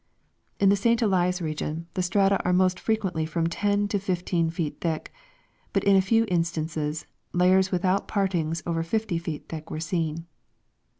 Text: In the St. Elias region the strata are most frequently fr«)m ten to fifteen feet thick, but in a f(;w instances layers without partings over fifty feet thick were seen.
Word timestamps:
In 0.59 0.69
the 0.69 0.75
St. 0.75 0.99
Elias 0.99 1.43
region 1.43 1.85
the 1.93 2.01
strata 2.01 2.43
are 2.43 2.53
most 2.53 2.79
frequently 2.79 3.23
fr«)m 3.27 3.45
ten 3.51 3.87
to 3.89 3.99
fifteen 3.99 4.49
feet 4.49 4.79
thick, 4.81 5.13
but 5.73 5.83
in 5.83 5.93
a 5.95 5.99
f(;w 5.99 6.25
instances 6.27 7.05
layers 7.33 7.71
without 7.71 8.07
partings 8.07 8.63
over 8.65 8.81
fifty 8.81 9.19
feet 9.19 9.47
thick 9.47 9.69
were 9.69 9.79
seen. 9.79 10.25